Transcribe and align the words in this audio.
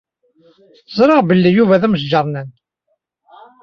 Ẓriɣ 0.97 1.19
belli 1.27 1.51
Yuba 1.51 1.81
d 1.81 1.83
amesjernan. 1.87 2.49